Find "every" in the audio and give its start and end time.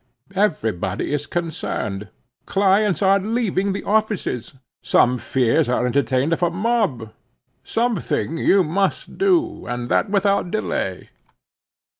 0.33-0.71